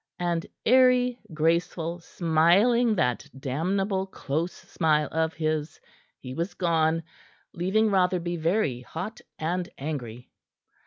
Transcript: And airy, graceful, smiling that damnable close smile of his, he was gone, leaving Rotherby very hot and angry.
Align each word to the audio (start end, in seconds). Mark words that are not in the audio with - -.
And 0.17 0.47
airy, 0.65 1.19
graceful, 1.31 1.99
smiling 1.99 2.95
that 2.95 3.29
damnable 3.39 4.07
close 4.07 4.51
smile 4.53 5.07
of 5.11 5.35
his, 5.35 5.79
he 6.17 6.33
was 6.33 6.55
gone, 6.55 7.03
leaving 7.53 7.91
Rotherby 7.91 8.37
very 8.37 8.81
hot 8.81 9.21
and 9.37 9.69
angry. 9.77 10.31